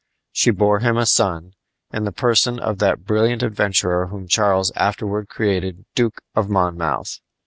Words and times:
She 0.31 0.49
bore 0.49 0.79
him 0.79 0.97
a 0.97 1.05
son, 1.05 1.53
in 1.93 2.05
the 2.05 2.11
person 2.11 2.57
of 2.59 2.79
that 2.79 3.03
brilliant 3.05 3.43
adventurer 3.43 4.07
whom 4.07 4.27
Charles 4.27 4.71
afterward 4.75 5.29
created 5.29 5.85
Duke 5.93 6.21
of 6.33 6.49
Monmouth. 6.49 7.19